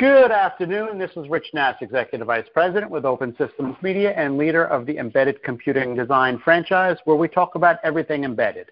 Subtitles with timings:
[0.00, 0.96] Good afternoon.
[0.96, 4.96] This is Rich Nass, Executive Vice President with Open Systems Media and leader of the
[4.96, 8.70] Embedded Computing Design franchise, where we talk about everything embedded.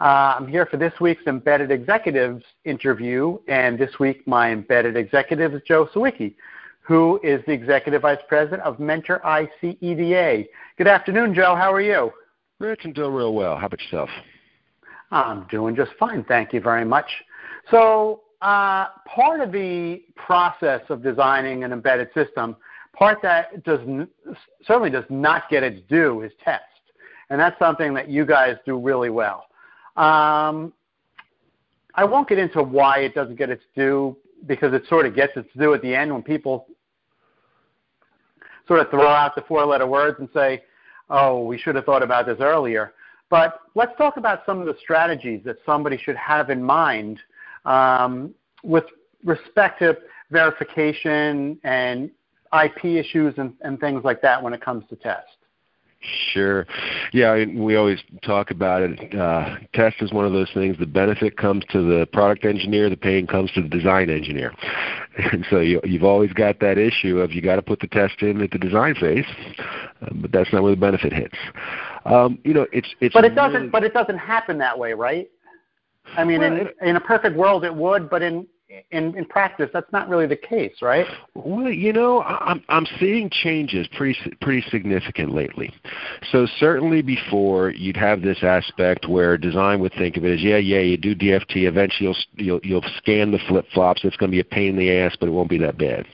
[0.00, 5.52] Uh, I'm here for this week's Embedded Executives interview, and this week my embedded executive
[5.52, 6.34] is Joe Sawicki,
[6.80, 10.44] who is the Executive Vice President of Mentor IC EDA.
[10.78, 11.54] Good afternoon, Joe.
[11.54, 12.10] How are you?
[12.60, 13.58] Rich, I'm doing real well.
[13.58, 14.08] How about yourself?
[15.10, 16.24] I'm doing just fine.
[16.24, 17.10] Thank you very much.
[17.70, 22.56] So, uh, part of the process of designing an embedded system,
[22.92, 24.08] part that does n-
[24.66, 26.62] certainly does not get its due is test,
[27.30, 29.46] and that's something that you guys do really well.
[29.96, 30.72] Um,
[31.94, 34.16] I won't get into why it doesn't get its due
[34.46, 36.66] because it sort of gets its due at the end when people
[38.68, 40.62] sort of throw out the four-letter words and say,
[41.08, 42.92] "Oh, we should have thought about this earlier."
[43.30, 47.18] But let's talk about some of the strategies that somebody should have in mind
[47.66, 48.84] um, with
[49.24, 49.96] respect to
[50.30, 52.10] verification and
[52.64, 55.26] IP issues and, and things like that when it comes to test.
[56.32, 56.66] Sure.
[57.12, 59.14] Yeah, we always talk about it.
[59.14, 60.76] Uh, test is one of those things.
[60.78, 62.88] The benefit comes to the product engineer.
[62.88, 64.52] The pain comes to the design engineer.
[65.32, 68.20] And so you, you've always got that issue of you got to put the test
[68.20, 69.24] in at the design phase,
[70.02, 71.38] uh, but that's not where the benefit hits.
[72.04, 73.14] Um, you know, it's it's.
[73.14, 73.70] But it doesn't.
[73.70, 75.30] but it doesn't happen that way, right?
[76.16, 78.46] I mean, well, in, in a perfect world, it would, but in
[78.90, 81.06] in, in practice, that's not really the case, right?
[81.34, 85.72] Well, you know, I'm I'm seeing changes pretty pretty significant lately.
[86.32, 90.56] So certainly before you'd have this aspect where design would think of it as yeah
[90.56, 94.34] yeah you do DFT eventually you'll you'll, you'll scan the flip flops it's going to
[94.34, 96.04] be a pain in the ass but it won't be that bad.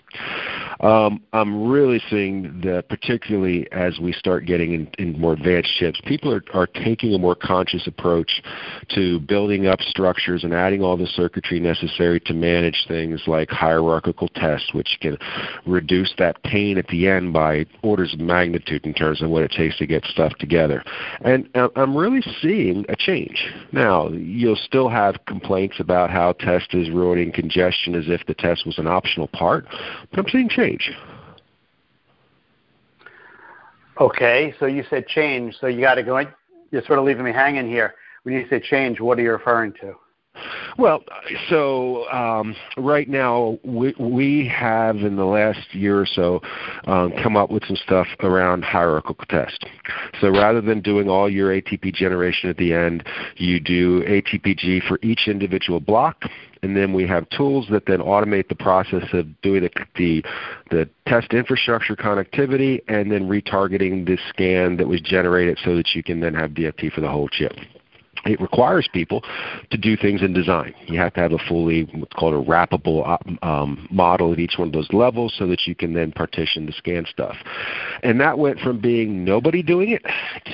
[0.82, 6.00] Um, I'm really seeing that, particularly as we start getting in, in more advanced chips,
[6.04, 8.42] people are, are taking a more conscious approach
[8.88, 14.26] to building up structures and adding all the circuitry necessary to manage things like hierarchical
[14.28, 15.16] tests, which can
[15.66, 19.52] reduce that pain at the end by orders of magnitude in terms of what it
[19.52, 20.82] takes to get stuff together.
[21.20, 23.46] And uh, I'm really seeing a change.
[23.70, 28.66] Now, you'll still have complaints about how test is ruining congestion as if the test
[28.66, 29.66] was an optional part,
[30.10, 30.96] but I'm seeing change change.
[34.00, 36.20] Okay, so you said change, so you got to go.
[36.70, 37.94] You're sort of leaving me hanging here.
[38.22, 39.94] When you say change, what are you referring to?
[40.78, 41.04] Well,
[41.50, 46.40] so um, right now we, we have in the last year or so
[46.86, 49.66] um, come up with some stuff around hierarchical test.
[50.22, 53.04] So rather than doing all your ATP generation at the end,
[53.36, 56.22] you do ATPG for each individual block,
[56.62, 60.24] and then we have tools that then automate the process of doing the, the,
[60.70, 66.02] the test infrastructure connectivity and then retargeting the scan that was generated so that you
[66.02, 67.52] can then have DFT for the whole chip
[68.24, 69.22] it requires people
[69.70, 70.74] to do things in design.
[70.86, 74.68] You have to have a fully what's called a wrappable um, model at each one
[74.68, 77.36] of those levels so that you can then partition the scan stuff.
[78.02, 80.02] And that went from being nobody doing it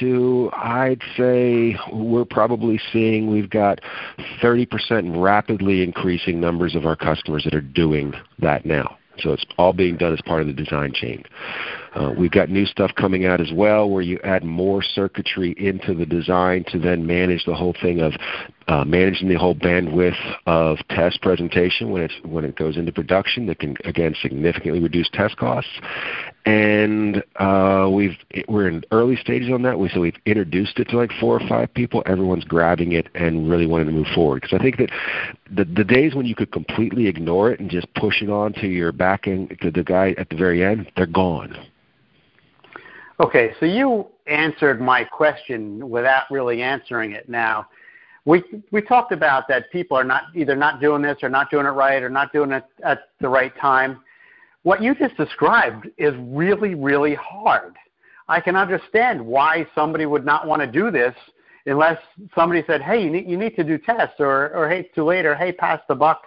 [0.01, 3.81] to I'd say we're probably seeing we've got
[4.43, 8.97] 30% rapidly increasing numbers of our customers that are doing that now.
[9.21, 11.25] So it's all being done as part of the design chain.
[11.95, 15.95] Uh, we've got new stuff coming out as well where you add more circuitry into
[15.95, 18.13] the design to then manage the whole thing of
[18.69, 23.47] uh, managing the whole bandwidth of test presentation when, it's, when it goes into production
[23.47, 25.71] that can, again, significantly reduce test costs.
[26.45, 29.79] And uh, we've, we're in early stages on that.
[29.79, 32.03] We, so we've introduced it to like four or five people.
[32.05, 34.43] Everyone's grabbing it and really wanting to move forward.
[34.43, 34.91] Because I think that
[35.51, 38.67] the, the days when you could completely ignore it and just push it on to
[38.67, 41.57] your back end, to the guy at the very end, they're gone.
[43.21, 47.29] Okay, so you answered my question without really answering it.
[47.29, 47.67] Now,
[48.29, 51.65] we we talked about that people are not either not doing this or not doing
[51.65, 54.01] it right or not doing it at the right time.
[54.65, 57.75] What you just described is really really hard.
[58.29, 61.15] I can understand why somebody would not want to do this
[61.65, 61.97] unless
[62.35, 65.25] somebody said, "Hey, you need, you need to do tests," or or "Hey, too late,"
[65.25, 66.27] or "Hey, pass the buck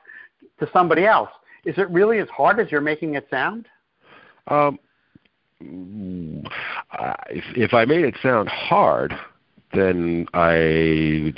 [0.60, 1.30] to somebody else."
[1.66, 3.68] Is it really as hard as you're making it sound?
[4.48, 4.80] Um,
[5.60, 9.14] if, if I made it sound hard,
[9.72, 11.34] then I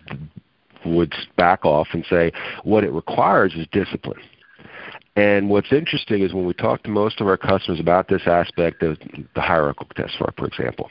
[0.86, 2.32] would back off and say
[2.64, 4.20] what it requires is discipline.
[5.16, 8.82] And what's interesting is when we talk to most of our customers about this aspect
[8.82, 8.98] of
[9.36, 10.90] the hierarchical test, for example,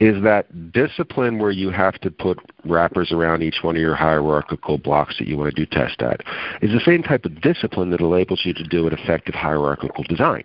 [0.00, 4.78] is that discipline where you have to put wrappers around each one of your hierarchical
[4.78, 6.22] blocks that you want to do test at
[6.60, 10.42] is the same type of discipline that enables you to do an effective hierarchical design.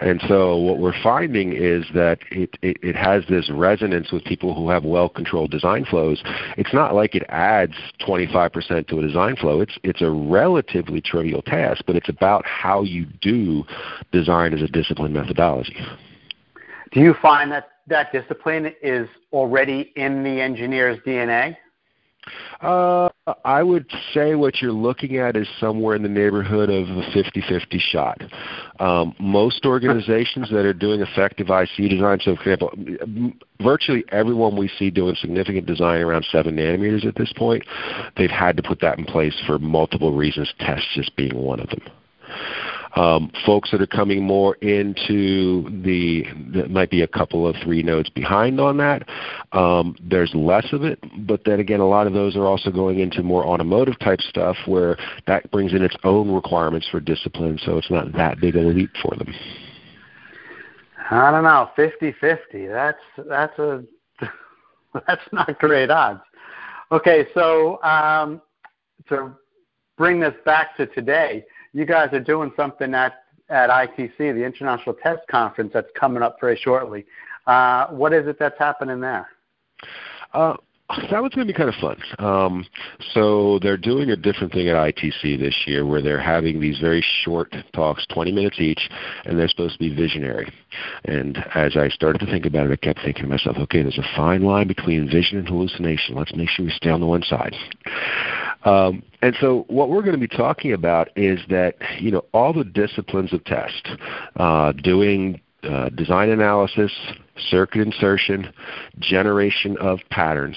[0.00, 4.54] And so what we're finding is that it, it, it has this resonance with people
[4.54, 6.22] who have well-controlled design flows.
[6.56, 7.74] It's not like it adds
[8.06, 9.60] 25% to a design flow.
[9.60, 13.64] It's, it's a relatively trivial task, but it's about how you do
[14.12, 15.76] design as a discipline methodology.
[16.92, 21.56] Do you find that that discipline is already in the engineer's DNA?
[22.60, 23.08] Uh,
[23.44, 27.80] I would say what you're looking at is somewhere in the neighborhood of a 50-50
[27.80, 28.20] shot.
[28.78, 32.72] Um, most organizations that are doing effective IC design, so for example,
[33.60, 37.64] virtually everyone we see doing significant design around 7 nanometers at this point,
[38.16, 41.68] they've had to put that in place for multiple reasons, tests just being one of
[41.70, 41.82] them.
[42.96, 46.24] Um, folks that are coming more into the,
[46.54, 49.08] that might be a couple of three nodes behind on that.
[49.52, 53.00] Um, there's less of it, but then again, a lot of those are also going
[53.00, 54.96] into more automotive type stuff where
[55.26, 58.68] that brings in its own requirements for discipline, so it's not that big of a
[58.68, 59.32] leap for them.
[61.10, 62.70] I don't know, 50-50.
[62.70, 63.84] That's that's a
[65.06, 66.20] that's not great odds.
[66.92, 68.40] Okay, so um,
[69.08, 69.32] to
[69.96, 74.94] bring this back to today, you guys are doing something at at ITC, the International
[74.94, 77.06] Test Conference, that's coming up very shortly.
[77.46, 79.26] Uh, what is it that's happening there?
[80.34, 80.54] Uh,
[81.10, 82.00] that was going to be kind of fun.
[82.18, 82.66] Um,
[83.12, 87.04] so they're doing a different thing at ITC this year where they're having these very
[87.24, 88.88] short talks, 20 minutes each,
[89.26, 90.50] and they're supposed to be visionary.
[91.04, 93.98] And as I started to think about it, I kept thinking to myself, okay, there's
[93.98, 96.14] a fine line between vision and hallucination.
[96.14, 97.54] Let's make sure we stay on the one side.
[98.64, 102.52] Um, and so what we're going to be talking about is that you know all
[102.52, 103.88] the disciplines of test,
[104.36, 106.92] uh, doing uh, design analysis,
[107.50, 108.52] circuit insertion,
[109.00, 110.56] generation of patterns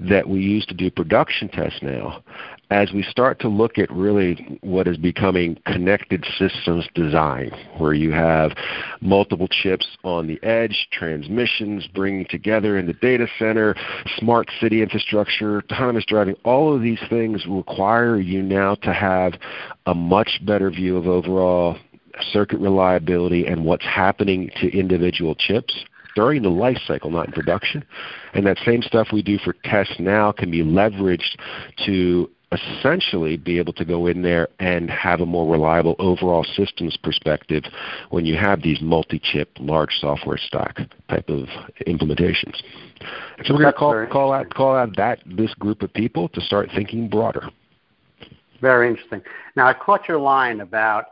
[0.00, 2.22] that we use to do production tests now,
[2.70, 8.12] as we start to look at really what is becoming connected systems design, where you
[8.12, 8.52] have
[9.00, 13.74] multiple chips on the edge, transmissions bringing together in the data center,
[14.18, 19.34] smart city infrastructure, autonomous driving, all of these things require you now to have
[19.86, 21.76] a much better view of overall
[22.32, 25.84] circuit reliability and what's happening to individual chips
[26.14, 27.84] during the life cycle, not in production.
[28.34, 31.38] And that same stuff we do for tests now can be leveraged
[31.86, 36.96] to essentially be able to go in there and have a more reliable overall systems
[36.96, 37.62] perspective
[38.10, 40.78] when you have these multi-chip, large software stack
[41.10, 41.46] type of
[41.86, 42.56] implementations.
[43.36, 46.28] And so we're going to call, call out call out that this group of people
[46.30, 47.50] to start thinking broader.
[48.60, 49.22] Very interesting.
[49.54, 51.06] Now I caught your line about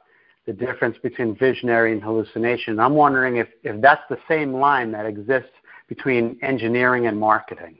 [0.46, 2.80] the difference between visionary and hallucination.
[2.80, 5.50] I'm wondering if, if that's the same line that exists
[5.88, 7.76] between engineering and marketing.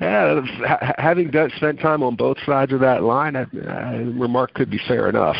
[0.00, 0.40] Yeah,
[0.98, 3.46] having done, spent time on both sides of that line, uh,
[4.18, 5.36] remark could be fair enough.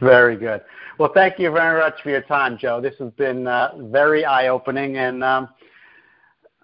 [0.00, 0.62] Very good.
[0.98, 2.80] Well, thank you very much for your time, Joe.
[2.80, 5.48] This has been uh, very eye-opening, and um,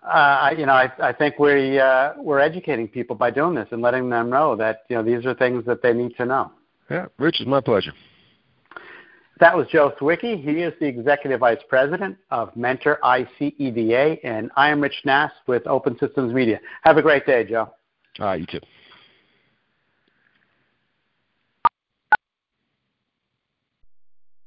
[0.03, 3.83] uh, you know, I, I think we uh, we're educating people by doing this and
[3.83, 6.53] letting them know that you know these are things that they need to know.
[6.91, 7.93] Yeah, Rich, it's my pleasure.
[9.41, 10.43] That was Joe Sawicki.
[10.43, 15.65] He is the Executive Vice President of Mentor ICEDA, and I am Rich Nass with
[15.67, 16.61] Open Systems Media.
[16.83, 17.73] Have a great day, Joe.
[18.19, 18.61] All right, you too.